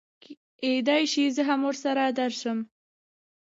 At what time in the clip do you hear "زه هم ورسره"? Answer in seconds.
1.35-2.03